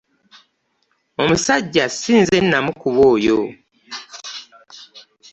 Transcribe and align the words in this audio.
Omusajja 1.21 1.85
si 1.97 2.11
nze 2.21 2.37
namukuba 2.49 3.01
oyo. 3.13 3.39